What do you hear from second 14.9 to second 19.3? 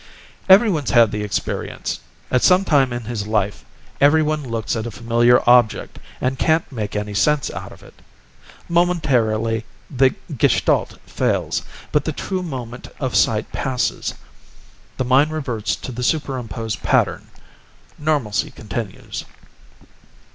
The mind reverts to the superimposed pattern. Normalcy continues."